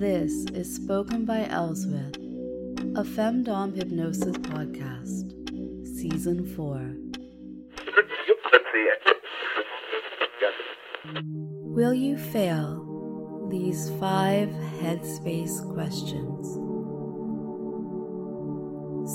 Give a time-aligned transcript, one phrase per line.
[0.00, 2.16] This is Spoken by Elswith,
[2.96, 5.28] a Femdom Hypnosis podcast,
[5.84, 6.96] Season 4.
[11.42, 14.48] Will you fail these five
[14.80, 16.54] headspace questions?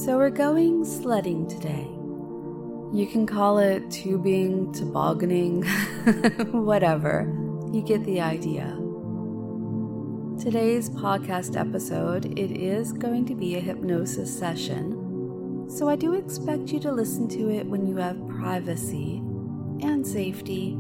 [0.05, 1.89] So, we're going sledding today.
[2.95, 5.63] You can call it tubing, tobogganing,
[6.51, 7.23] whatever.
[7.73, 8.84] You get the idea.
[10.45, 15.65] Today's podcast episode, it is going to be a hypnosis session.
[15.67, 19.23] So I do expect you to listen to it when you have privacy
[19.81, 20.77] and safety.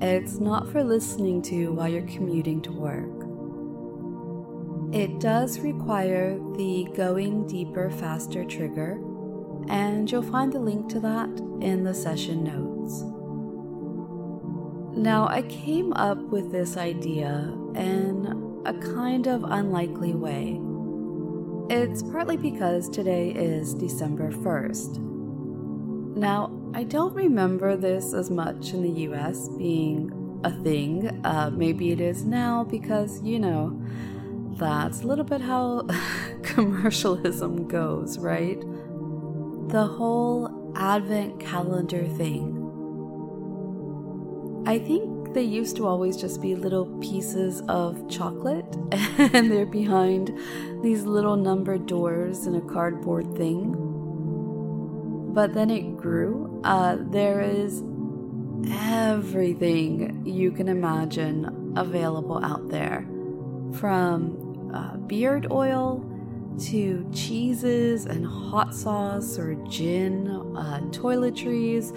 [0.00, 3.14] It's not for listening to while you're commuting to work.
[4.92, 8.98] It does require the Going Deeper Faster trigger,
[9.68, 11.30] and you'll find the link to that
[11.60, 13.04] in the session notes.
[14.98, 20.60] Now, I came up with this idea in a kind of unlikely way.
[21.74, 24.98] It's partly because today is December 1st.
[26.16, 31.24] Now, I don't remember this as much in the US being a thing.
[31.24, 33.80] Uh, maybe it is now because, you know,
[34.56, 35.86] that's a little bit how
[36.42, 38.60] commercialism goes, right?
[39.68, 42.56] The whole advent calendar thing.
[44.66, 50.36] I think they used to always just be little pieces of chocolate, and they're behind
[50.82, 53.74] these little numbered doors in a cardboard thing.
[55.32, 56.60] But then it grew.
[56.64, 57.82] Uh, there is
[58.70, 63.06] everything you can imagine available out there
[63.74, 66.04] from uh, beard oil
[66.58, 71.96] to cheeses and hot sauce or gin, uh, toiletries,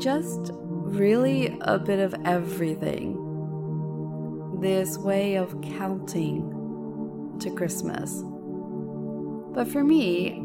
[0.00, 0.52] just
[0.92, 3.16] really a bit of everything.
[4.60, 8.22] This way of counting to Christmas.
[9.54, 10.44] But for me,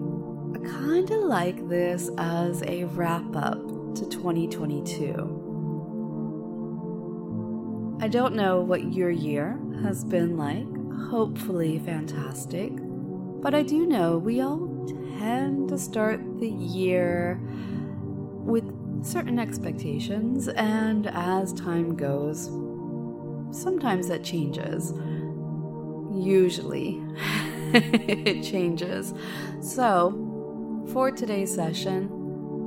[0.56, 3.60] I kind of like this as a wrap up
[3.96, 5.44] to 2022.
[8.00, 10.68] I don't know what your year has been like,
[11.10, 12.72] hopefully fantastic,
[13.42, 14.68] but I do know we all
[15.18, 17.40] tend to start the year
[18.46, 22.46] with certain expectations, and as time goes,
[23.52, 24.94] sometimes that changes.
[26.14, 27.02] Usually,
[27.74, 29.14] it changes.
[29.62, 32.10] So, for today's session,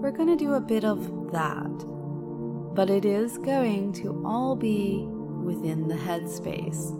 [0.00, 5.04] we're going to do a bit of that, but it is going to all be
[5.42, 6.96] within the headspace.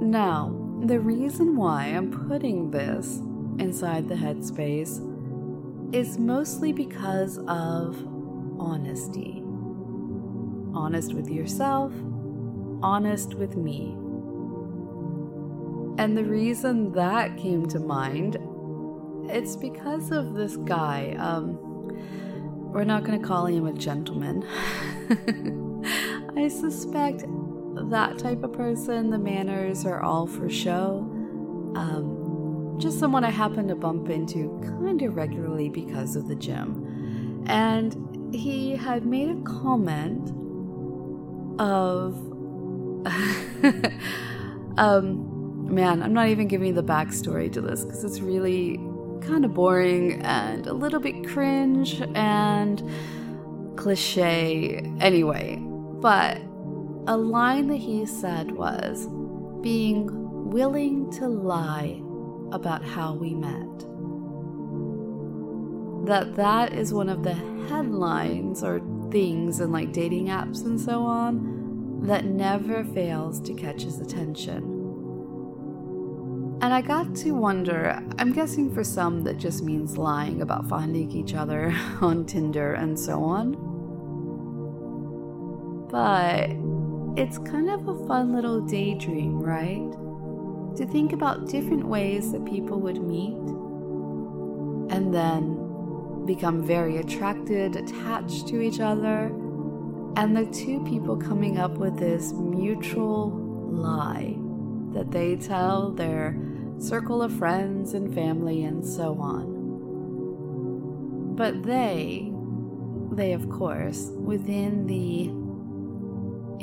[0.00, 3.18] Now, the reason why I'm putting this
[3.58, 5.00] inside the headspace
[5.92, 7.96] is mostly because of
[8.58, 9.42] honesty.
[10.74, 11.92] Honest with yourself,
[12.82, 13.94] honest with me.
[15.98, 18.36] And the reason that came to mind,
[19.30, 21.16] it's because of this guy.
[21.18, 21.58] Um,
[22.72, 24.44] we're not going to call him a gentleman.
[26.36, 27.24] I suspect
[27.90, 30.98] that type of person, the manners are all for show.
[31.74, 32.17] Um,
[32.78, 37.44] just someone I happen to bump into kind of regularly because of the gym.
[37.46, 40.30] And he had made a comment
[41.60, 42.16] of.
[44.78, 48.78] um, man, I'm not even giving the backstory to this because it's really
[49.20, 52.82] kind of boring and a little bit cringe and
[53.76, 55.56] cliche anyway.
[56.00, 56.38] But
[57.06, 59.06] a line that he said was
[59.62, 60.08] being
[60.50, 62.00] willing to lie
[62.52, 63.78] about how we met.
[66.06, 67.34] That that is one of the
[67.68, 73.82] headlines or things in like dating apps and so on that never fails to catch
[73.82, 74.78] his attention.
[76.60, 81.10] And I got to wonder, I'm guessing for some that just means lying about finding
[81.12, 83.52] each other on Tinder and so on.
[85.90, 86.50] But
[87.20, 90.07] it's kind of a fun little daydream, right?
[90.78, 93.34] To think about different ways that people would meet
[94.94, 99.26] and then become very attracted, attached to each other,
[100.16, 103.30] and the two people coming up with this mutual
[103.70, 104.36] lie
[104.92, 106.36] that they tell their
[106.78, 109.56] circle of friends and family and so on.
[111.34, 112.32] But they,
[113.10, 115.32] they of course, within the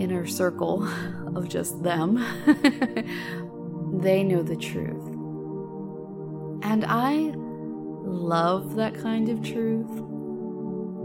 [0.01, 0.87] inner circle
[1.35, 2.15] of just them,
[4.01, 5.07] they know the truth.
[6.63, 9.89] And I love that kind of truth.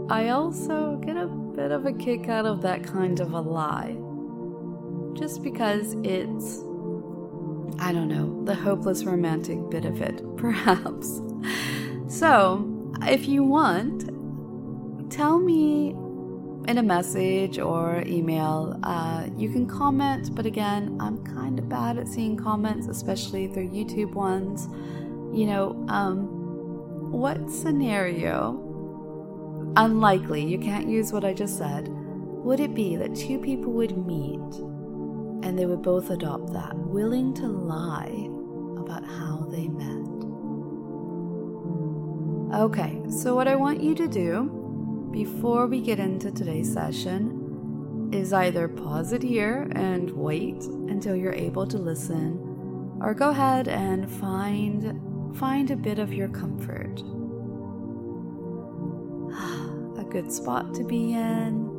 [0.09, 3.97] I also get a bit of a kick out of that kind of a lie.
[5.13, 6.59] Just because it's
[7.79, 11.21] I don't know, the hopeless romantic bit of it, perhaps.
[12.07, 12.67] So,
[13.03, 14.09] if you want,
[15.11, 15.95] tell me
[16.67, 18.79] in a message or email.
[18.83, 23.63] Uh, you can comment, but again, I'm kind of bad at seeing comments, especially they're
[23.63, 24.67] YouTube ones.
[25.35, 28.53] You know, um, what scenario,
[29.75, 33.97] unlikely, you can't use what I just said, would it be that two people would
[33.97, 34.55] meet
[35.43, 38.29] and they would both adopt that, willing to lie
[38.77, 40.01] about how they met?
[42.53, 44.60] Okay, so what I want you to do
[45.11, 51.33] before we get into today's session is either pause it here and wait until you're
[51.33, 52.39] able to listen
[53.01, 56.99] or go ahead and find find a bit of your comfort.
[59.99, 61.69] a good spot to be in.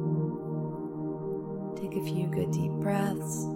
[1.81, 3.46] Take a few good deep breaths.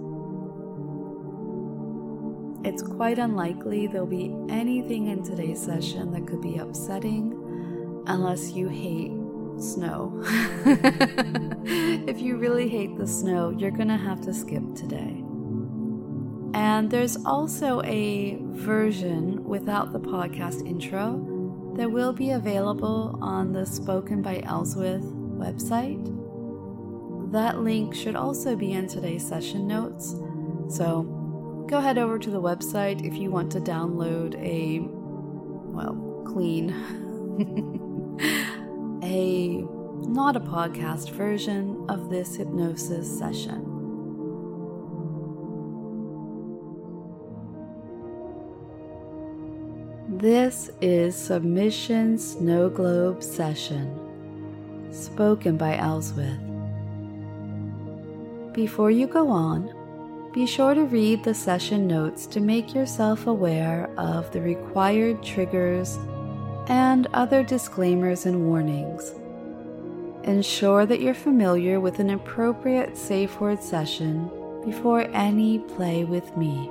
[2.63, 8.69] It's quite unlikely there'll be anything in today's session that could be upsetting unless you
[8.69, 9.16] hate
[9.59, 10.21] snow.
[12.07, 15.23] if you really hate the snow, you're to have to skip today.
[16.53, 23.65] And there's also a version without the podcast intro that will be available on the
[23.65, 25.03] Spoken by Elswith
[25.37, 26.03] website.
[27.31, 30.15] That link should also be in today's session notes.
[30.69, 31.03] So
[31.69, 34.79] go head over to the website if you want to download a,
[35.71, 36.69] well, clean
[39.07, 39.65] a
[40.05, 43.63] not a podcast version of this hypnosis session.
[50.09, 53.87] This is Submission Snow Globe Session,
[54.91, 56.43] spoken by Elswith.
[58.53, 59.73] Before you go on,
[60.33, 65.97] be sure to read the session notes to make yourself aware of the required triggers
[66.67, 69.13] and other disclaimers and warnings.
[70.23, 74.29] Ensure that you're familiar with an appropriate safe word session
[74.65, 76.69] before any play with me.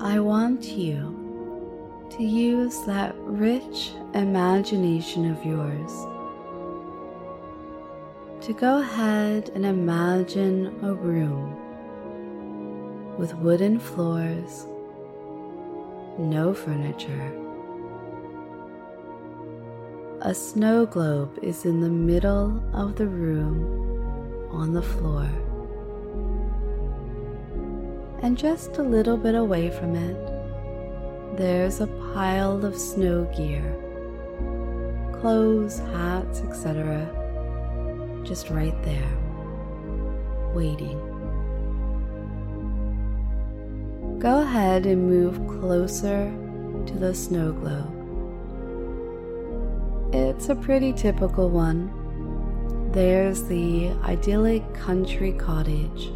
[0.00, 5.92] I want you to use that rich imagination of yours
[8.42, 11.56] to go ahead and imagine a room
[13.18, 14.66] with wooden floors
[16.18, 17.32] no furniture.
[20.22, 25.28] A snow globe is in the middle of the room on the floor.
[28.22, 33.76] And just a little bit away from it, there's a pile of snow gear
[35.20, 37.08] clothes, hats, etc.
[38.24, 39.18] Just right there,
[40.54, 41.15] waiting.
[44.18, 46.32] Go ahead and move closer
[46.86, 47.92] to the snow globe.
[50.14, 51.92] It's a pretty typical one.
[52.92, 56.10] There's the idyllic country cottage,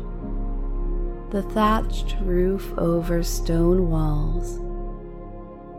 [1.29, 4.57] the thatched roof over stone walls,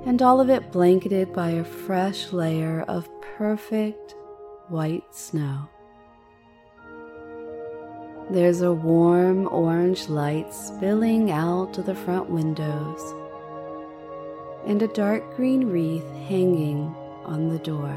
[0.05, 4.13] and all of it blanketed by a fresh layer of perfect
[4.67, 5.70] white snow.
[8.31, 13.13] There's a warm orange light spilling out of the front windows,
[14.65, 16.95] and a dark green wreath hanging
[17.25, 17.93] on the door.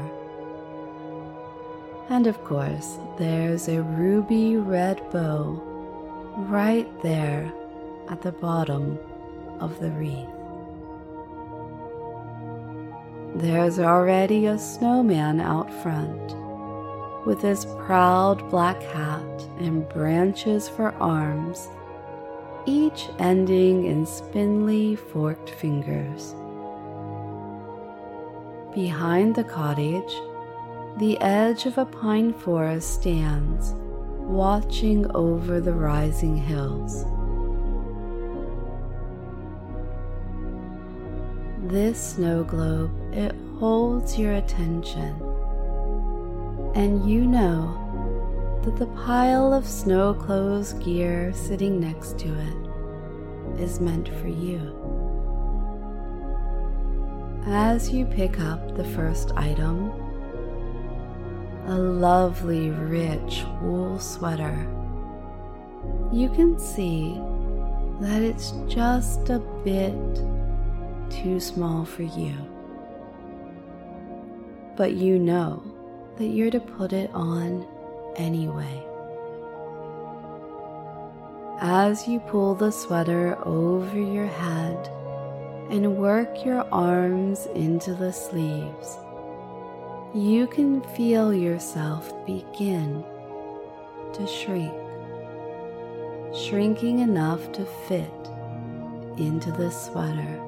[2.09, 5.53] And of course, there's a ruby red bow
[6.49, 7.49] right there
[8.09, 8.99] at the bottom
[9.61, 10.27] of the wreath.
[13.35, 16.35] There's already a snowman out front
[17.25, 21.69] with his proud black hat and branches for arms,
[22.65, 26.35] each ending in spindly forked fingers.
[28.73, 30.13] Behind the cottage,
[30.97, 33.73] the edge of a pine forest stands,
[34.19, 37.05] watching over the rising hills.
[41.67, 45.24] This snow globe, it holds your attention
[46.75, 47.81] and you know
[48.63, 54.59] that the pile of snow clothes gear sitting next to it is meant for you.
[57.47, 59.89] As you pick up the first item,
[61.67, 64.67] a lovely rich wool sweater,
[66.11, 67.13] you can see
[68.01, 69.95] that it's just a bit
[71.09, 72.35] too small for you.
[74.75, 75.74] But you know
[76.17, 77.65] that you're to put it on
[78.15, 78.85] anyway.
[81.61, 84.89] as you pull the sweater over your head
[85.71, 88.97] and work your arms into the sleeves,
[90.13, 93.03] you can feel yourself begin
[94.13, 94.73] to shrink,
[96.35, 98.29] shrinking enough to fit
[99.17, 100.41] into the sweater.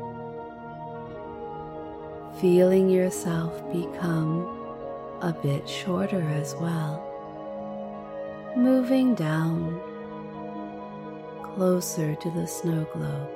[2.40, 4.57] Feeling yourself become
[5.22, 7.04] a bit shorter as well,
[8.56, 9.82] moving down
[11.56, 13.30] closer to the snow globe.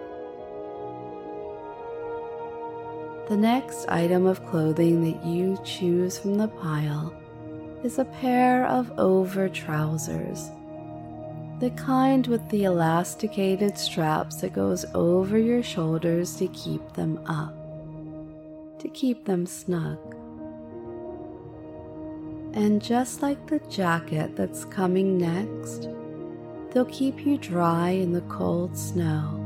[3.28, 7.14] The next item of clothing that you choose from the pile
[7.84, 10.50] is a pair of over trousers.
[11.60, 17.56] The kind with the elasticated straps that goes over your shoulders to keep them up,
[18.80, 20.21] to keep them snug.
[22.54, 25.88] And just like the jacket that's coming next,
[26.72, 29.38] they'll keep you dry in the cold snow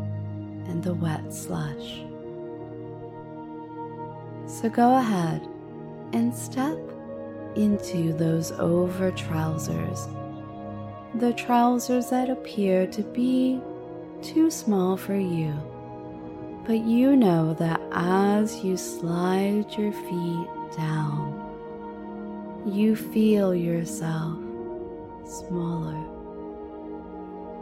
[0.67, 2.01] and the wet slush.
[4.47, 5.47] So go ahead
[6.13, 6.77] and step
[7.55, 10.07] into those over trousers,
[11.15, 13.61] the trousers that appear to be
[14.21, 15.53] too small for you.
[16.65, 21.34] But you know that as you slide your feet down,
[22.65, 24.39] you feel yourself
[25.23, 26.03] smaller.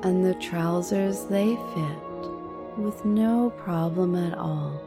[0.03, 4.81] And the trousers they fit with no problem at all.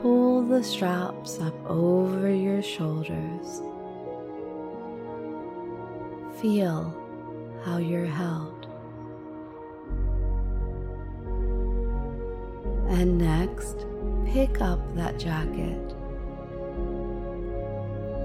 [0.00, 3.62] Pull the straps up over your shoulders.
[6.40, 6.94] Feel
[7.64, 8.66] how you're held.
[12.88, 13.86] And next,
[14.26, 15.93] pick up that jacket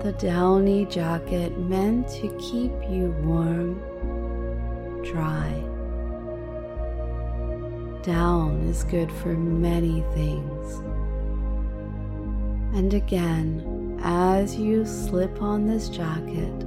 [0.04, 3.78] the downy jacket meant to keep you warm,
[5.04, 5.52] dry.
[8.02, 10.76] Down is good for many things.
[12.78, 16.60] And again, as you slip on this jacket,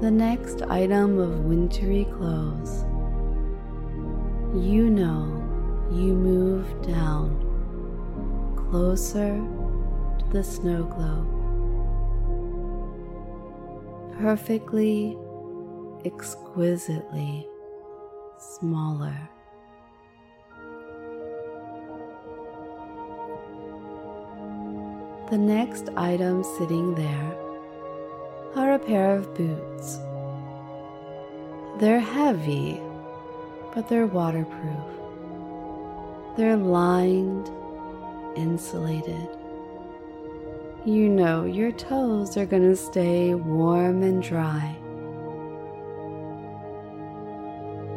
[0.00, 2.84] the next item of wintry clothes,
[4.54, 5.40] you know
[5.90, 7.40] you move down
[8.70, 9.34] closer
[10.18, 11.43] to the snow globe
[14.18, 15.16] perfectly,
[16.04, 17.46] exquisitely
[18.38, 19.16] smaller.
[25.30, 27.36] The next items sitting there
[28.56, 29.98] are a pair of boots.
[31.80, 32.80] They're heavy,
[33.74, 34.84] but they're waterproof.
[36.36, 37.50] They're lined,
[38.36, 39.28] insulated
[40.84, 44.76] you know your toes are going to stay warm and dry.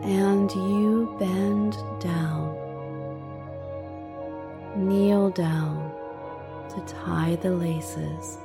[0.04, 2.56] And you bend down,
[4.78, 5.92] kneel down
[6.70, 8.38] to tie the laces,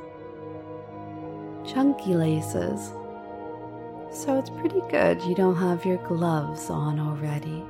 [1.64, 2.90] chunky laces.
[4.10, 7.64] So it's pretty good you don't have your gloves on already.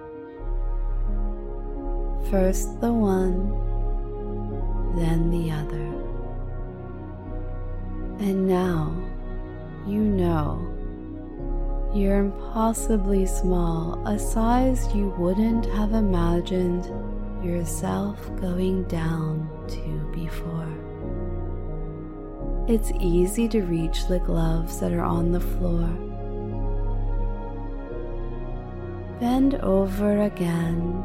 [2.31, 3.51] First the one,
[4.97, 5.92] then the other.
[8.23, 8.95] And now
[9.85, 10.69] you know
[11.93, 16.85] you're impossibly small, a size you wouldn't have imagined
[17.45, 20.69] yourself going down to before.
[22.73, 25.89] It's easy to reach the gloves that are on the floor.
[29.19, 31.05] Bend over again,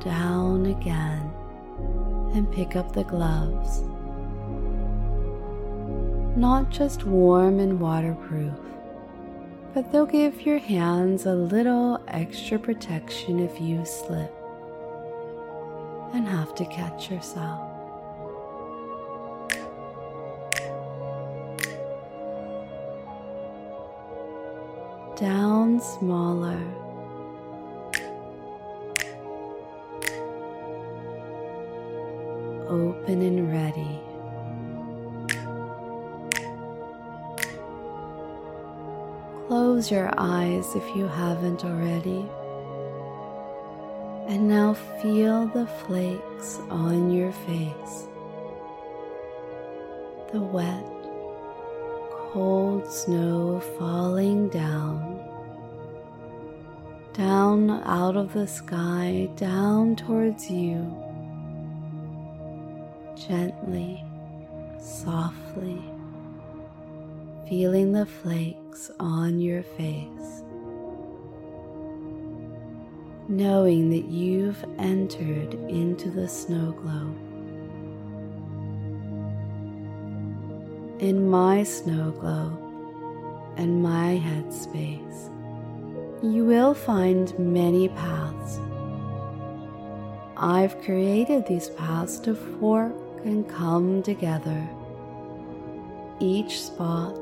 [0.00, 1.32] down again,
[2.34, 3.82] and pick up the gloves
[6.36, 8.54] not just warm and waterproof,
[9.74, 14.34] but they'll give your hands a little extra protection if you slip
[16.14, 17.66] and have to catch yourself.
[25.16, 26.58] Down smaller.
[32.68, 33.99] Open and ready.
[39.80, 42.28] Close your eyes if you haven't already.
[44.28, 48.06] And now feel the flakes on your face.
[50.32, 50.84] The wet,
[52.30, 55.18] cold snow falling down.
[57.14, 60.94] Down out of the sky, down towards you.
[63.16, 64.04] Gently,
[64.78, 65.82] softly
[67.48, 68.59] feeling the flakes
[68.98, 70.42] on your face.
[73.30, 77.16] knowing that you've entered into the snow globe.
[81.00, 82.58] In my snow globe
[83.56, 85.30] and my headspace,
[86.24, 88.58] you will find many paths.
[90.36, 94.68] I've created these paths to fork and come together.
[96.18, 97.16] Each spot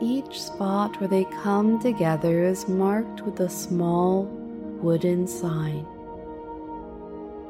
[0.00, 4.24] each spot where they come together is marked with a small
[4.82, 5.86] wooden sign.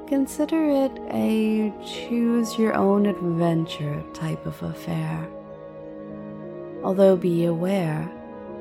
[0.06, 5.28] Consider it a choose your own adventure type of affair.
[6.82, 8.10] Although be aware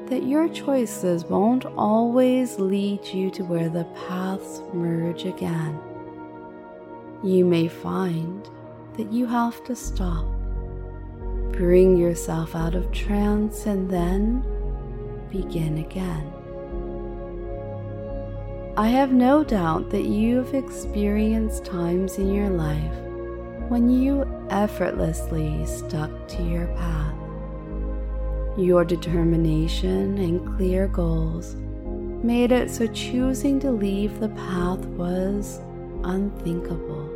[0.07, 5.79] that your choices won't always lead you to where the paths merge again.
[7.23, 8.47] You may find
[8.97, 10.25] that you have to stop
[11.59, 14.45] Bring yourself out of trance and then
[15.29, 16.31] begin again.
[18.77, 22.93] I have no doubt that you've experienced times in your life
[23.67, 27.13] when you effortlessly stuck to your path.
[28.57, 31.55] Your determination and clear goals
[32.23, 35.59] made it so choosing to leave the path was
[36.05, 37.09] unthinkable.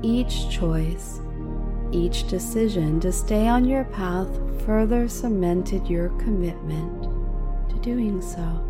[0.00, 1.20] Each choice
[1.92, 4.28] each decision to stay on your path
[4.64, 7.04] further cemented your commitment
[7.70, 8.62] to doing so.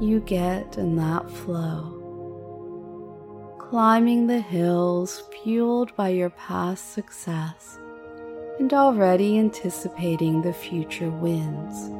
[0.00, 1.96] You get in that flow,
[3.58, 7.78] climbing the hills fueled by your past success
[8.58, 11.90] and already anticipating the future wins.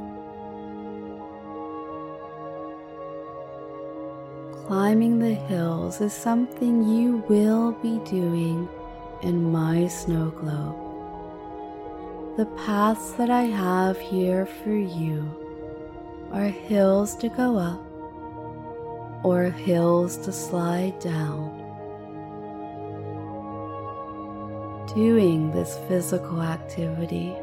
[4.67, 8.69] Climbing the hills is something you will be doing
[9.22, 10.90] in my snow globe.
[12.36, 15.28] The paths that I have here for you
[16.33, 17.85] are hills to go up
[19.24, 21.56] or hills to slide down.
[24.94, 27.35] Doing this physical activity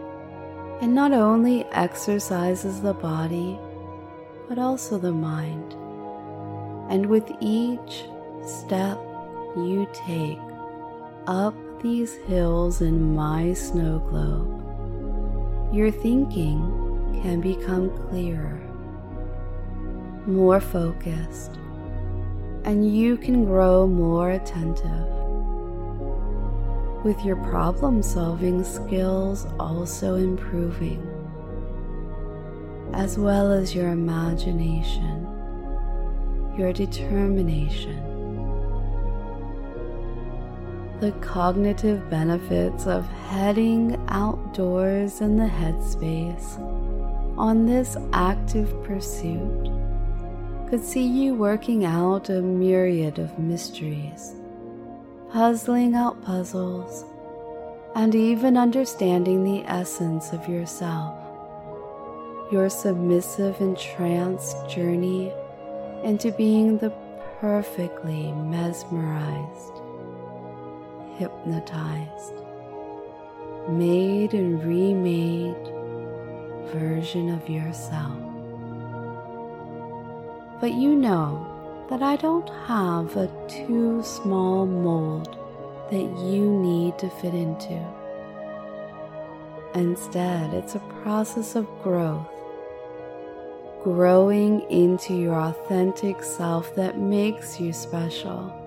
[0.81, 3.59] and not only exercises the body
[4.47, 5.73] but also the mind.
[6.89, 8.05] And with each
[8.45, 8.97] step
[9.55, 10.39] you take
[11.27, 14.63] up these hills in my snow globe,
[15.73, 18.59] your thinking can become clearer,
[20.25, 21.51] more focused,
[22.63, 25.07] and you can grow more attentive.
[27.03, 31.05] With your problem solving skills also improving,
[32.93, 35.27] as well as your imagination,
[36.57, 38.16] your determination,
[40.99, 46.57] the cognitive benefits of heading outdoors in the headspace
[47.37, 49.71] on this active pursuit
[50.67, 54.33] could see you working out a myriad of mysteries,
[55.31, 57.05] puzzling out puzzles,
[57.93, 61.15] and even understanding the essence of yourself.
[62.51, 65.31] Your submissive entranced journey
[66.03, 66.89] into being the
[67.39, 69.86] perfectly mesmerized
[71.17, 72.33] hypnotized,
[73.69, 75.55] made and remade
[76.71, 78.17] version of yourself.
[80.59, 85.37] But you know that I don't have a too small mold
[85.89, 87.79] that you need to fit into.
[89.73, 92.27] Instead, it's a process of growth,
[93.83, 98.66] growing into your authentic self that makes you special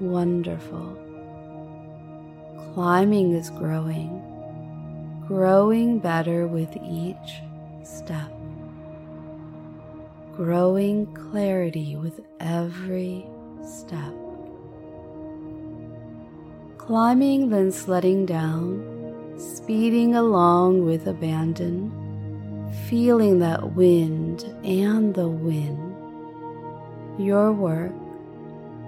[0.00, 0.96] wonderful.
[2.74, 4.22] Climbing is growing,
[5.26, 7.42] growing better with each
[7.82, 8.32] step,
[10.34, 13.26] growing clarity with every
[13.64, 14.14] step.
[16.78, 21.92] Climbing, then sledding down, speeding along with abandon,
[22.88, 25.78] feeling that wind and the wind.
[27.18, 27.92] Your work,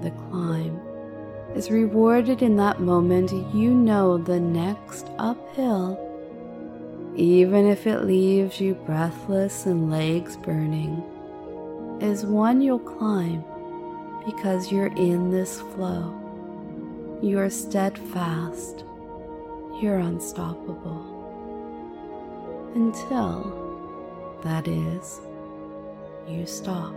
[0.03, 0.81] the climb
[1.55, 5.99] is rewarded in that moment, you know the next uphill,
[7.15, 11.03] even if it leaves you breathless and legs burning,
[12.01, 13.45] is one you'll climb
[14.25, 16.19] because you're in this flow.
[17.23, 18.85] You're steadfast.
[19.81, 21.11] You're unstoppable.
[22.75, 25.21] Until, that is,
[26.27, 26.95] you stop.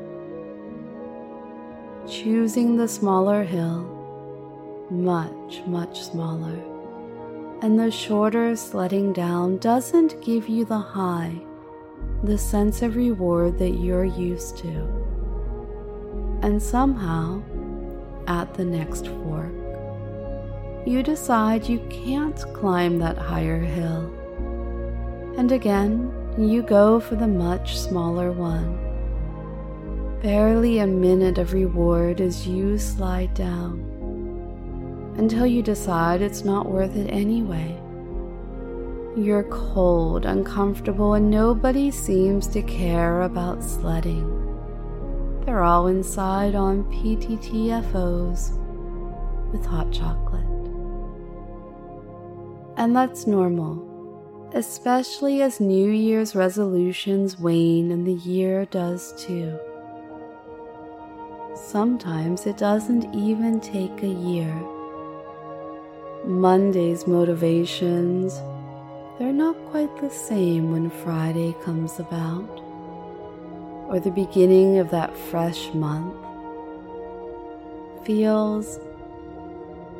[2.08, 3.95] Choosing the smaller hill
[4.90, 6.60] much, much smaller.
[7.62, 11.42] And the shorter sledding down doesn't give you the high
[12.24, 14.88] the sense of reward that you're used to.
[16.42, 17.42] And somehow,
[18.28, 19.54] at the next fork,
[20.86, 24.12] you decide you can't climb that higher hill.
[25.38, 28.82] And again, you go for the much smaller one.
[30.22, 33.85] Barely a minute of reward as you slide down
[35.18, 37.80] until you decide it's not worth it anyway.
[39.18, 44.30] You're cold, uncomfortable, and nobody seems to care about sledding.
[45.46, 48.58] They're all inside on PTTFOs
[49.54, 50.44] with hot chocolate.
[52.78, 59.58] And that's normal, especially as New Year's resolutions wane and the year does too.
[61.56, 64.75] Sometimes it doesn't even take a year.
[66.28, 68.42] Monday's motivations,
[69.20, 72.50] they're not quite the same when Friday comes about,
[73.88, 76.16] or the beginning of that fresh month
[78.06, 78.80] feels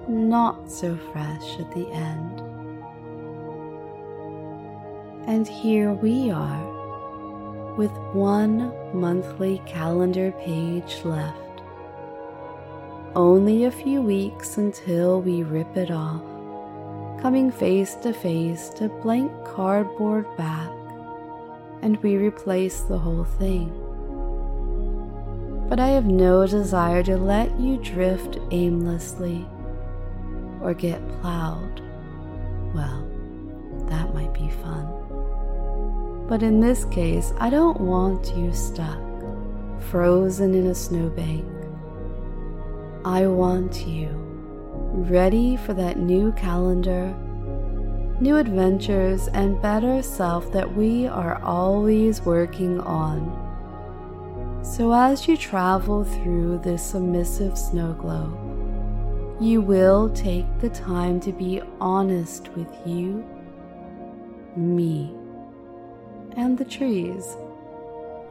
[0.08, 2.42] not so fresh at the end.
[5.28, 11.45] And here we are with one monthly calendar page left.
[13.16, 16.22] Only a few weeks until we rip it off,
[17.22, 20.70] coming face to face to blank cardboard back,
[21.82, 23.72] and we replace the whole thing.
[25.70, 29.46] But I have no desire to let you drift aimlessly
[30.62, 31.82] or get plowed.
[32.74, 33.08] Well,
[33.88, 34.90] that might be fun.
[36.28, 39.00] But in this case, I don't want you stuck,
[39.80, 41.55] frozen in a snowbank.
[43.06, 44.10] I want you
[44.92, 47.16] ready for that new calendar,
[48.20, 53.44] new adventures, and better self that we are always working on.
[54.64, 58.40] So, as you travel through this submissive snow globe,
[59.40, 63.24] you will take the time to be honest with you,
[64.56, 65.14] me,
[66.36, 67.38] and the trees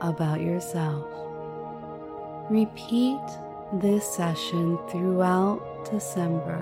[0.00, 1.06] about yourself.
[2.50, 3.20] Repeat
[3.80, 6.58] this session throughout December.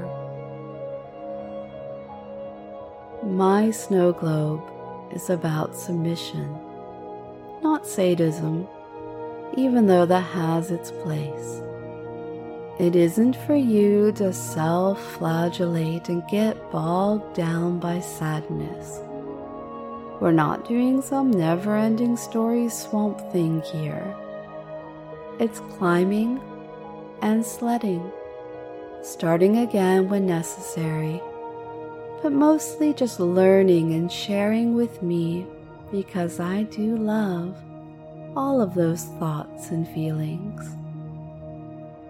[3.22, 4.62] My snow globe
[5.12, 6.58] is about submission,
[7.62, 8.66] not sadism,
[9.56, 11.62] even though that has its place.
[12.78, 19.00] It isn't for you to self flagellate and get bogged down by sadness.
[20.20, 24.16] We're not doing some never ending story swamp thing here.
[25.38, 26.40] It's climbing
[27.22, 28.12] and sledding,
[29.00, 31.22] starting again when necessary,
[32.22, 35.46] but mostly just learning and sharing with me
[35.90, 37.56] because I do love
[38.36, 40.68] all of those thoughts and feelings.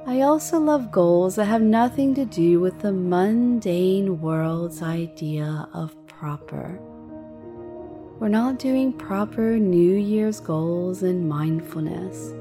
[0.06, 5.94] I also love goals that have nothing to do with the mundane world's idea of
[6.06, 6.78] proper.
[8.18, 12.32] We're not doing proper New Year's goals and mindfulness.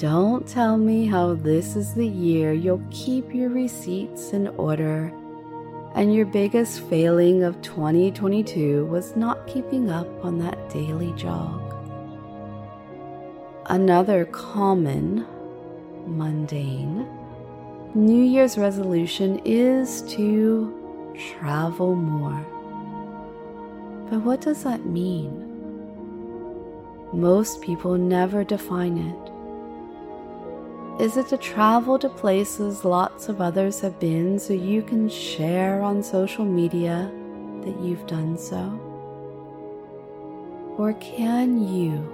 [0.00, 5.12] Don't tell me how this is the year you'll keep your receipts in order
[5.94, 11.60] and your biggest failing of 2022 was not keeping up on that daily jog.
[13.66, 15.26] Another common,
[16.06, 17.06] mundane,
[17.94, 22.40] New Year's resolution is to travel more.
[24.08, 25.46] But what does that mean?
[27.12, 29.39] Most people never define it.
[31.00, 35.80] Is it to travel to places lots of others have been so you can share
[35.80, 37.10] on social media
[37.64, 38.78] that you've done so?
[40.76, 42.06] Or can you,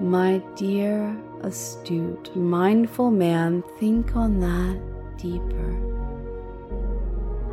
[0.00, 4.80] my dear, astute, mindful man, think on that
[5.18, 5.70] deeper?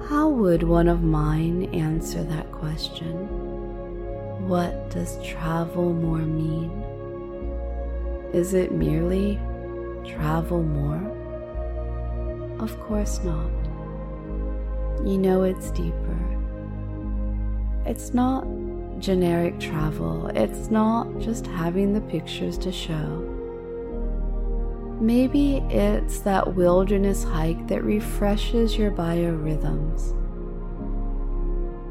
[0.07, 4.47] How would one of mine answer that question?
[4.47, 6.71] What does travel more mean?
[8.31, 9.41] Is it merely
[10.07, 11.01] travel more?
[12.59, 13.51] Of course not.
[15.05, 16.17] You know it's deeper.
[17.85, 18.47] It's not
[18.99, 23.23] generic travel, it's not just having the pictures to show.
[24.99, 30.17] Maybe it's that wilderness hike that refreshes your biorhythms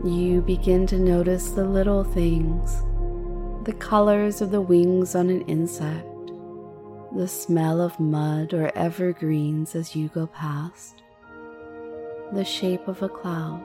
[0.04, 2.82] you begin to notice the little things,
[3.64, 6.06] the colors of the wings on an insect,
[7.16, 11.02] the smell of mud or evergreens as you go past,
[12.34, 13.62] the shape of a cloud,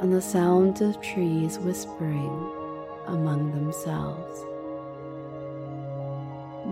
[0.00, 2.52] and the sound of trees whispering
[3.06, 4.44] among themselves.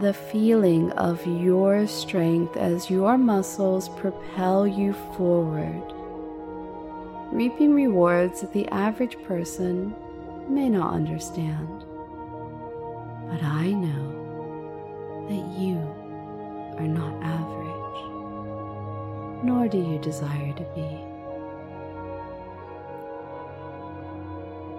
[0.03, 5.83] The feeling of your strength as your muscles propel you forward,
[7.33, 9.95] reaping rewards that the average person
[10.51, 11.85] may not understand.
[13.31, 14.15] But I know
[15.29, 15.77] that you
[16.79, 18.01] are not average,
[19.45, 21.01] nor do you desire to be.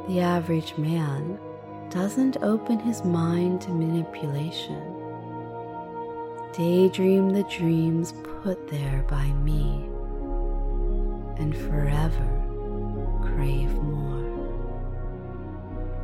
[0.07, 1.37] The average man
[1.89, 4.81] doesn't open his mind to manipulation.
[6.53, 9.89] Daydream the dreams put there by me,
[11.37, 12.27] and forever
[13.21, 14.25] crave more.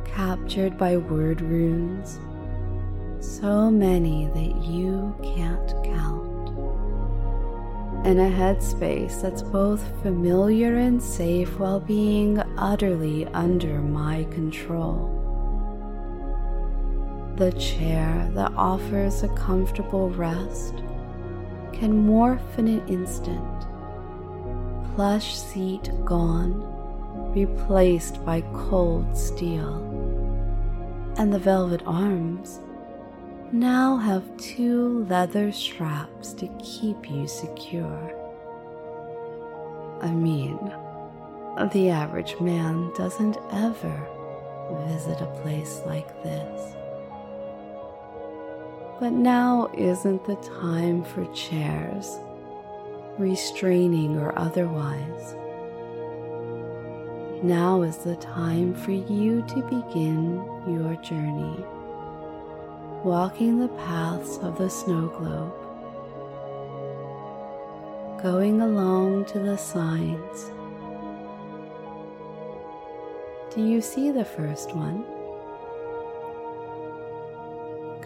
[0.04, 2.20] Captured by word runes,
[3.24, 6.48] so many that you can't count
[8.06, 15.10] in a headspace that's both familiar and safe while being utterly under my control.
[17.36, 20.74] The chair that offers a comfortable rest
[21.72, 23.66] can morph in an instant.
[24.94, 26.62] Plush seat gone,
[27.34, 29.82] replaced by cold steel.
[31.16, 32.60] And the velvet arms
[33.52, 38.12] now have two leather straps to keep you secure.
[40.00, 40.58] I mean,
[41.72, 44.08] the average man doesn't ever
[44.86, 46.74] visit a place like this.
[49.00, 52.18] But now isn't the time for chairs,
[53.18, 55.34] restraining or otherwise.
[57.42, 61.64] Now is the time for you to begin your journey
[63.04, 65.52] walking the paths of the snow globe,
[68.22, 70.50] going along to the signs.
[73.54, 75.04] Do you see the first one?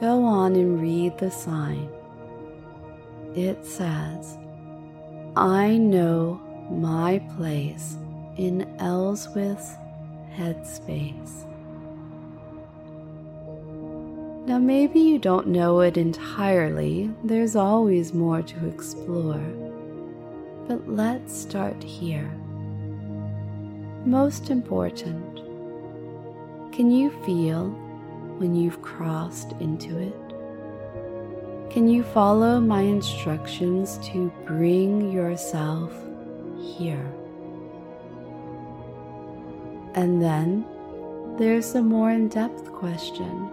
[0.00, 1.88] Go on and read the sign.
[3.37, 4.37] It says,
[5.37, 7.96] I know my place
[8.37, 9.74] in Elswith's
[10.37, 11.47] headspace.
[14.48, 19.44] Now, maybe you don't know it entirely, there's always more to explore.
[20.66, 22.30] But let's start here.
[24.06, 25.37] Most important,
[26.72, 27.68] can you feel
[28.38, 30.16] when you've crossed into it?
[31.70, 35.92] Can you follow my instructions to bring yourself
[36.58, 37.12] here?
[39.94, 40.64] And then
[41.37, 43.50] there's a more in depth question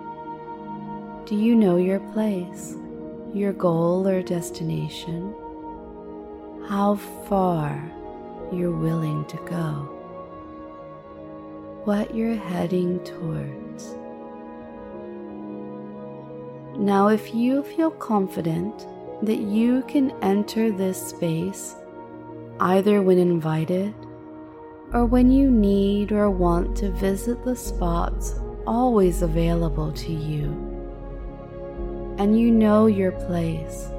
[1.26, 2.76] do you know your place,
[3.34, 5.34] your goal or destination?
[6.68, 7.92] How far
[8.54, 9.72] you're willing to go?
[11.86, 13.96] What you're heading towards?
[16.78, 18.86] Now, if you feel confident
[19.24, 21.74] that you can enter this space
[22.60, 23.96] either when invited
[24.94, 28.36] or when you need or want to visit the spots
[28.68, 30.65] always available to you
[32.18, 33.90] and you know your place,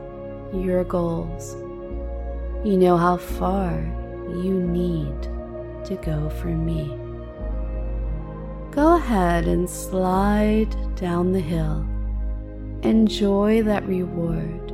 [0.52, 1.54] your goals.
[2.64, 3.72] You know how far
[4.28, 5.22] you need
[5.84, 6.98] to go for me.
[8.70, 11.86] Go ahead and slide down the hill.
[12.82, 14.72] Enjoy that reward.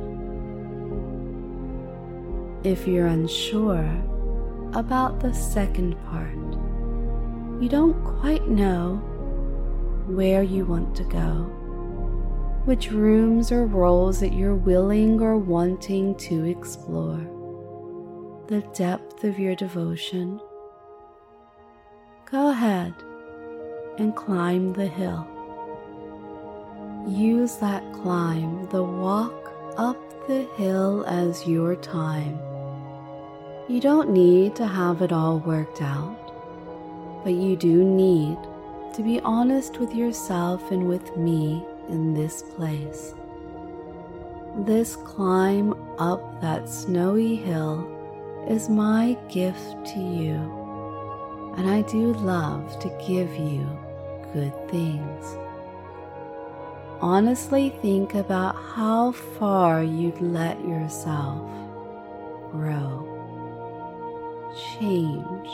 [2.63, 3.89] If you're unsure
[4.73, 6.33] about the second part,
[7.61, 8.95] you don't quite know
[10.07, 11.62] where you want to go
[12.65, 17.19] which rooms or roles that you're willing or wanting to explore,
[18.47, 20.39] the depth of your devotion.
[22.31, 22.93] Go ahead
[23.97, 25.27] and climb the hill.
[27.05, 29.97] Use that climb, the walk up
[30.27, 32.39] the hill as your time.
[33.67, 38.37] You don't need to have it all worked out, but you do need
[38.93, 43.13] to be honest with yourself and with me in this place.
[44.59, 47.89] This climb up that snowy hill
[48.47, 50.35] is my gift to you,
[51.57, 53.67] and I do love to give you
[54.33, 55.37] good things.
[57.01, 61.49] Honestly, think about how far you'd let yourself
[62.51, 63.09] grow,
[64.77, 65.49] change,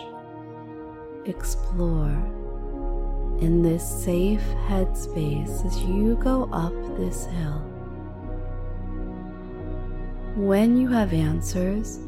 [1.25, 2.21] explore
[3.41, 7.59] in this safe headspace as you go up this hill.
[10.35, 11.99] When you have answers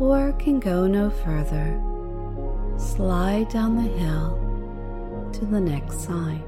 [0.00, 1.80] or can go no further,
[2.78, 6.42] slide down the hill to the next sign.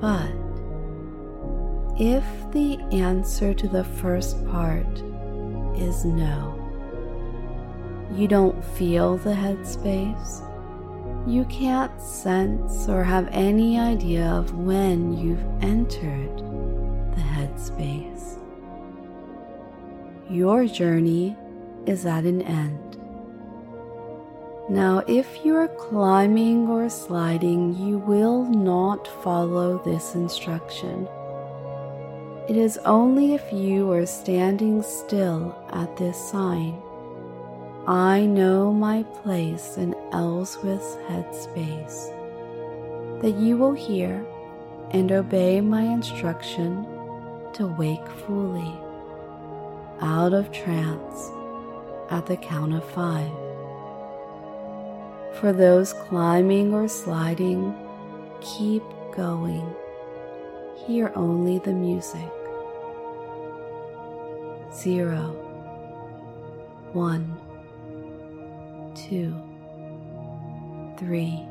[0.00, 0.32] But
[1.98, 5.02] if the answer to the first part
[5.76, 6.60] is no,
[8.12, 10.42] you don't feel the headspace,
[11.26, 18.38] you can't sense or have any idea of when you've entered the headspace.
[20.28, 21.36] Your journey
[21.86, 22.98] is at an end.
[24.68, 31.06] Now, if you are climbing or sliding, you will not follow this instruction.
[32.48, 36.83] It is only if you are standing still at this sign.
[37.86, 42.10] I know my place in Elswith's headspace,
[43.20, 44.24] that you will hear
[44.92, 46.86] and obey my instruction
[47.52, 48.72] to wake fully
[50.00, 51.30] out of trance
[52.10, 53.30] at the count of five.
[55.38, 57.74] For those climbing or sliding,
[58.40, 58.82] keep
[59.14, 59.74] going.
[60.86, 62.30] Hear only the music.
[64.72, 65.32] Zero,
[66.94, 67.36] one,
[68.94, 69.34] two,
[70.98, 71.42] three,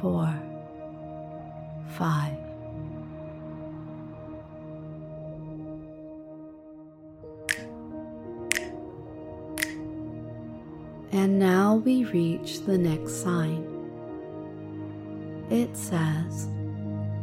[0.00, 0.32] four,
[1.90, 2.36] five.
[11.12, 13.70] And now we reach the next sign.
[15.48, 16.48] It says,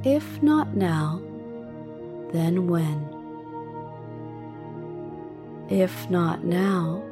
[0.04, 1.22] if not now,
[2.32, 3.08] then when?
[5.70, 7.04] If not now,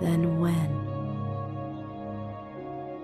[0.00, 0.86] then when?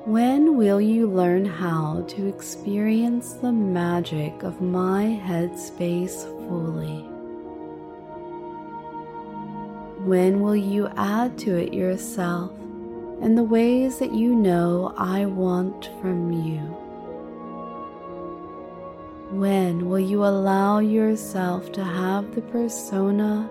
[0.04, 7.06] When will you learn how to experience the magic of my headspace fully?
[10.04, 12.50] When will you add to it yourself
[13.22, 16.58] and the ways that you know I want from you?
[19.30, 23.48] When will you allow yourself to have the persona,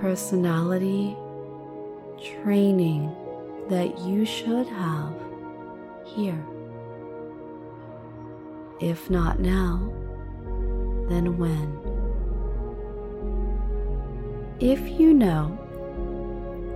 [0.00, 1.16] personality,
[2.22, 3.14] training
[3.68, 5.14] that you should have
[6.04, 6.44] here?
[8.80, 9.92] If not now,
[11.08, 11.78] then when?
[14.60, 15.58] If you know,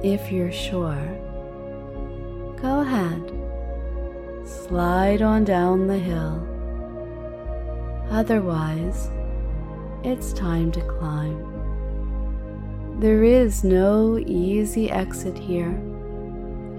[0.03, 1.19] if you're sure,
[2.61, 3.33] go ahead,
[4.45, 6.47] slide on down the hill.
[8.11, 9.11] Otherwise,
[10.03, 11.58] it's time to climb.
[12.99, 15.81] There is no easy exit here.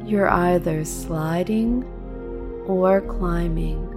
[0.03, 1.85] You're either sliding
[2.67, 3.87] or climbing,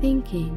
[0.00, 0.56] thinking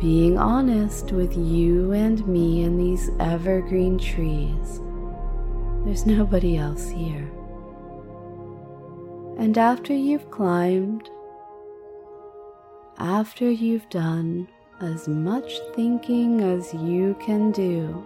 [0.00, 4.80] being honest with you and me and these evergreen trees.
[5.84, 7.30] There's nobody else here.
[9.38, 11.08] And after you've climbed,
[12.98, 14.48] after you've done
[14.80, 18.04] as much thinking as you can do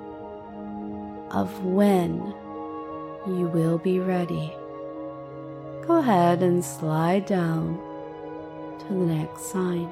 [1.30, 2.34] of when
[3.26, 4.52] you will be ready,
[5.86, 7.78] go ahead and slide down
[8.80, 9.88] to the next sign.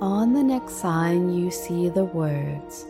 [0.00, 2.86] On the next sign, you see the words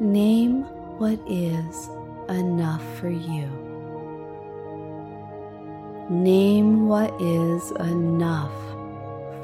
[0.00, 0.62] Name
[0.98, 1.88] what is
[2.28, 3.46] enough for you.
[6.08, 8.52] Name what is enough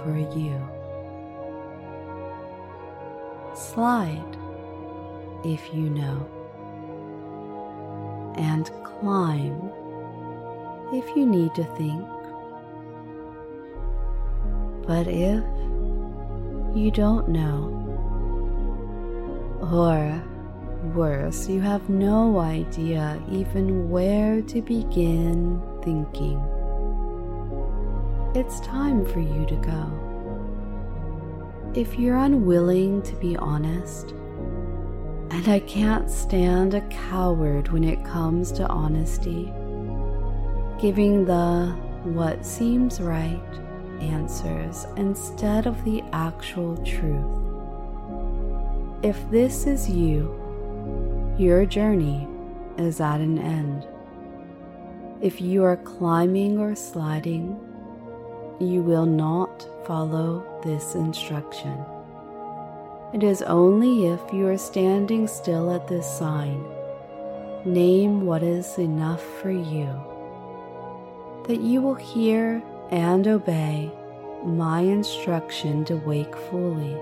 [0.03, 0.78] for you.
[3.59, 4.37] Slide
[5.44, 6.29] if you know,
[8.37, 9.73] and climb
[10.94, 12.07] if you need to think.
[14.87, 15.42] But if
[16.77, 17.75] you don't know.
[19.73, 20.23] Or
[20.94, 26.40] worse, you have no idea even where to begin thinking.
[28.37, 30.08] It's time for you to go.
[31.75, 34.12] If you're unwilling to be honest,
[35.31, 39.53] and I can't stand a coward when it comes to honesty,
[40.81, 41.66] giving the
[42.05, 43.39] what seems right
[44.01, 47.27] answers instead of the actual truth.
[49.05, 50.35] If this is you,
[51.39, 52.27] your journey
[52.79, 53.87] is at an end.
[55.21, 57.61] If you are climbing or sliding,
[58.59, 61.84] you will not follow this instruction.
[63.12, 66.64] It is only if you are standing still at this sign,
[67.64, 69.88] name what is enough for you,
[71.46, 73.90] that you will hear and obey
[74.44, 76.96] my instruction to wake fully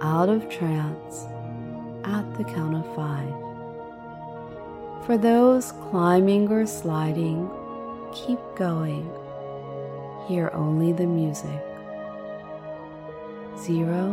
[0.00, 1.26] out of trance
[2.04, 3.32] at the count of five.
[5.06, 7.50] For those climbing or sliding,
[8.12, 9.10] keep going.
[10.28, 11.67] hear only the music.
[13.62, 14.12] Zero,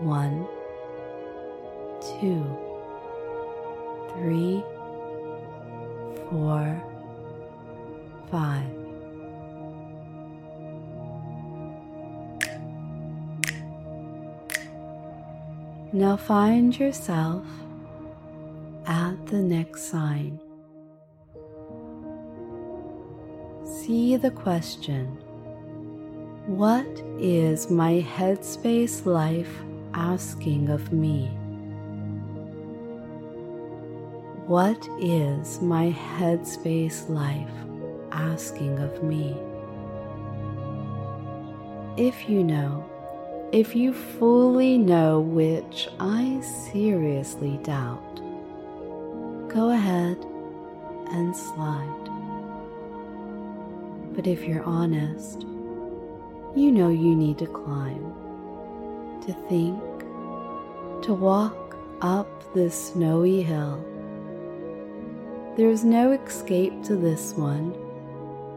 [0.00, 0.46] one,
[2.00, 2.44] two,
[4.14, 4.62] three,
[6.30, 6.82] four,
[8.30, 8.76] five.
[15.92, 17.46] Now find yourself
[18.86, 20.38] at the next sign.
[23.64, 25.18] See the question
[26.46, 29.50] What is my headspace life
[29.94, 31.26] asking of me?
[34.46, 37.50] What is my headspace life
[38.12, 39.36] asking of me?
[41.96, 42.88] If you know,
[43.50, 46.40] if you fully know, which I
[46.70, 48.20] seriously doubt,
[49.48, 50.24] go ahead
[51.08, 52.08] and slide.
[54.14, 55.44] But if you're honest,
[56.56, 58.12] you know you need to climb,
[59.24, 59.80] to think,
[61.02, 63.84] to walk up this snowy hill
[65.56, 67.74] there is no escape to this one.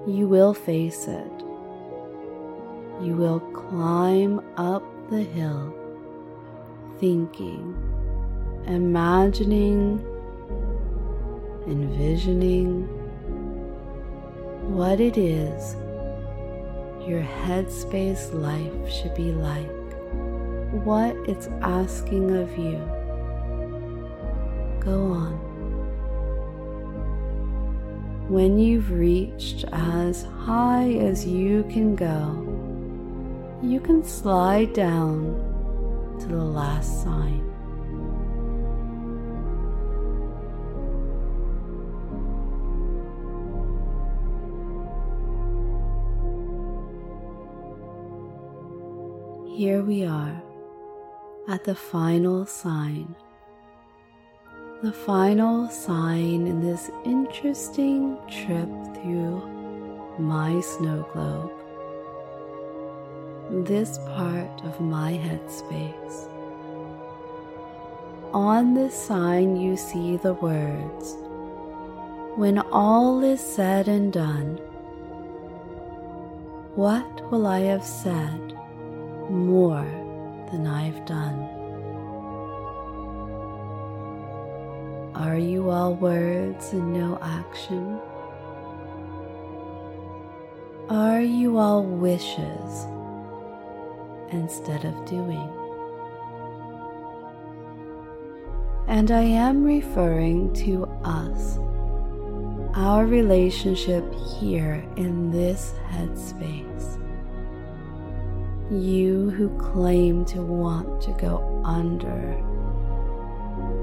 [0.05, 1.31] You will face it.
[3.01, 5.73] You will climb up the hill,
[6.99, 7.73] thinking,
[8.67, 10.05] imagining,
[11.67, 12.83] envisioning
[14.75, 15.77] what it is
[17.07, 19.67] your headspace life should be like,
[20.83, 22.77] what it's asking of you.
[24.79, 25.33] Go on.
[28.29, 32.45] When you've reached as high as you can go,
[33.63, 35.35] you can slide down
[36.19, 37.48] to the last sign.
[49.59, 50.41] Here we are
[51.49, 53.13] at the final sign
[54.81, 61.51] the final sign in this interesting trip through my snow globe,
[63.65, 66.29] this part of my headspace.
[68.33, 71.17] On this sign, you see the words,
[72.37, 74.55] When all is said and done,
[76.75, 78.48] what will I have said
[79.29, 79.85] more
[80.51, 81.39] than I've done?
[85.15, 87.99] Are you all words and no action?
[90.89, 92.85] Are you all wishes
[94.31, 95.49] instead of doing?
[98.87, 101.59] And I am referring to us,
[102.75, 104.03] our relationship
[104.39, 106.97] here in this headspace.
[108.71, 112.37] You who claim to want to go under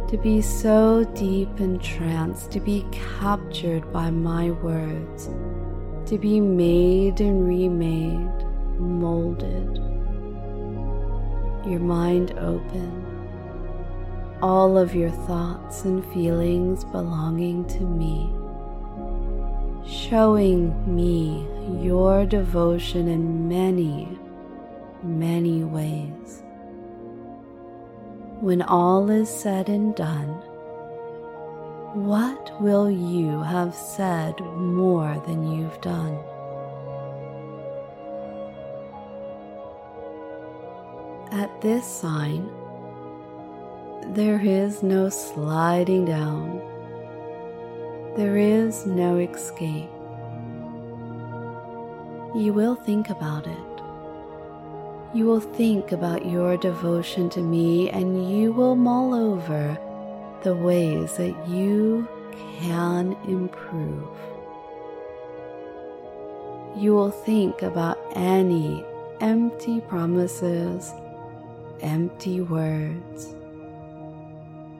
[0.09, 5.29] to be so deep entranced, to be captured by my words,
[6.09, 8.45] to be made and remade,
[8.79, 9.79] molded.
[11.67, 13.05] Your mind open,
[14.41, 18.31] all of your thoughts and feelings belonging to me,
[19.85, 21.45] showing me
[21.85, 24.17] your devotion in many,
[25.07, 26.43] many ways.
[28.41, 30.29] When all is said and done,
[31.95, 36.19] what will you have said more than you've done?
[41.33, 42.51] At this sign,
[44.15, 46.61] there is no sliding down.
[48.17, 49.91] There is no escape.
[52.35, 53.66] You will think about it
[55.15, 59.79] you will think about your devotion to me and you will mull over
[60.43, 62.07] the ways that you
[62.59, 64.09] can improve.
[66.77, 68.85] You will think about any
[69.21, 70.93] empty promises,
[71.81, 73.35] empty words,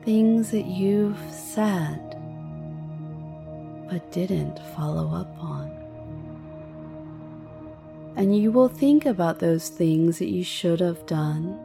[0.03, 2.03] things that you've said
[3.89, 5.56] but didn't follow up on
[8.17, 11.55] and you will think about those things that you should have done,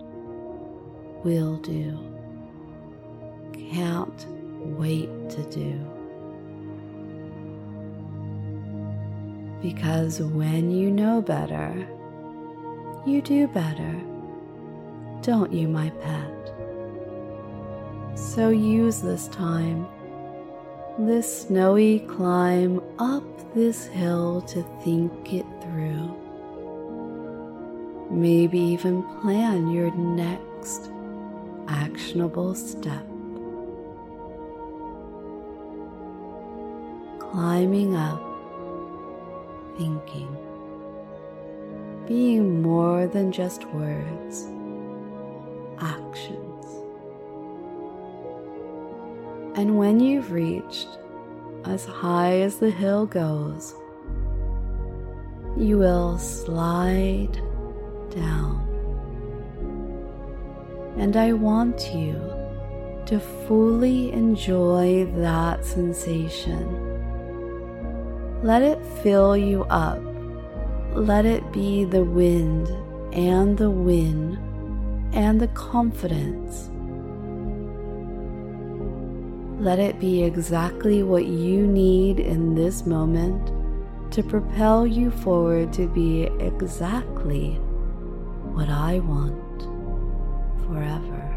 [1.24, 1.98] will do,
[3.72, 4.26] can't
[4.60, 5.72] wait to do.
[9.62, 11.88] Because when you know better,
[13.06, 13.98] you do better,
[15.22, 16.52] don't you, my pet?
[18.14, 19.86] So use this time,
[20.98, 23.24] this snowy climb up
[23.54, 26.01] this hill to think it through.
[28.12, 30.90] Maybe even plan your next
[31.66, 33.06] actionable step.
[37.18, 38.22] Climbing up,
[39.78, 40.36] thinking,
[42.06, 44.46] being more than just words,
[45.78, 46.66] actions.
[49.56, 50.98] And when you've reached
[51.64, 53.74] as high as the hill goes,
[55.56, 57.40] you will slide
[58.14, 58.60] down.
[60.96, 62.14] And I want you
[63.06, 66.66] to fully enjoy that sensation.
[68.42, 70.00] Let it fill you up.
[70.94, 72.68] Let it be the wind
[73.14, 74.38] and the win
[75.12, 76.70] and the confidence
[79.62, 83.52] let it be exactly what you need in this moment
[84.12, 87.60] to propel you forward to be exactly
[88.54, 89.62] what I want
[90.66, 91.28] forever.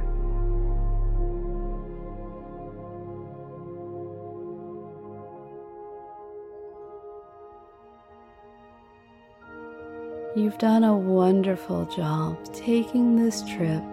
[10.35, 13.83] You've done a wonderful job taking this trip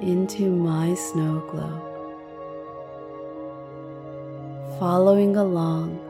[0.00, 1.90] into my snow globe
[4.80, 6.00] following along,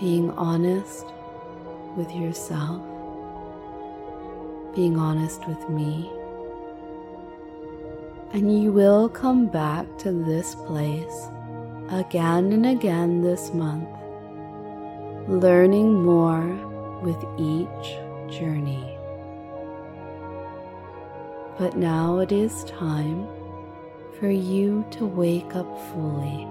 [0.00, 1.06] being honest
[1.96, 2.82] with yourself,
[4.74, 6.10] being honest with me.
[8.32, 11.28] And you will come back to this place
[11.90, 13.88] again and again this month,
[15.28, 16.46] learning more
[17.02, 17.98] with each
[18.34, 18.96] journey.
[21.58, 23.28] But now it is time
[24.18, 26.48] for you to wake up fully.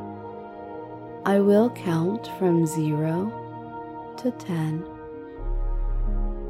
[1.25, 3.31] I will count from zero
[4.17, 4.85] to ten,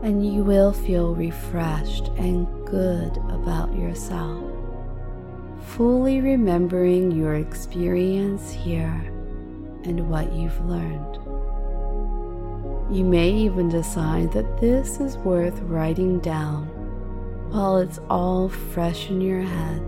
[0.04, 4.44] and you will feel refreshed and good about yourself,
[5.62, 9.02] fully remembering your experience here
[9.84, 11.18] and what you've learned.
[12.96, 16.66] You may even decide that this is worth writing down
[17.52, 19.82] while it's all fresh in your head.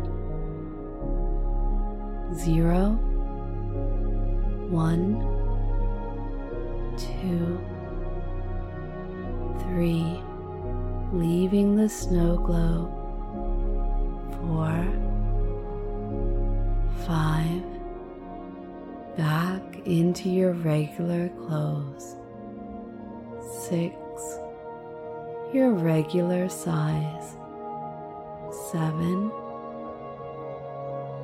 [2.36, 3.00] Zero
[4.70, 5.20] one,
[6.98, 7.60] two,
[9.74, 10.22] three,
[11.12, 12.92] leaving the snow globe.
[14.38, 14.86] Four,
[17.08, 17.64] five,
[19.18, 22.18] back into your regular clothes.
[23.68, 23.96] Six,
[25.52, 27.36] your regular size.
[28.72, 29.32] Seven,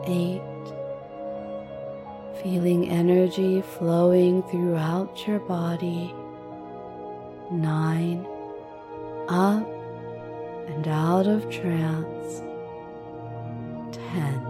[0.08, 0.42] eight,
[2.42, 6.16] feeling energy flowing throughout your body.
[7.52, 8.28] Nine,
[9.30, 9.68] up
[10.68, 12.42] and out of trance.
[13.92, 14.44] Ten.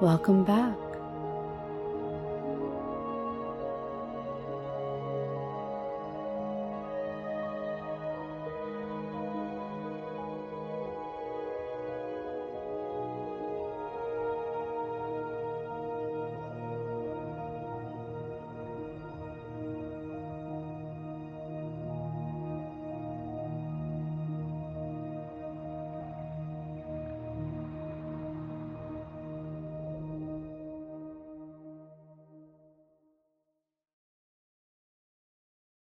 [0.00, 0.85] Welcome back.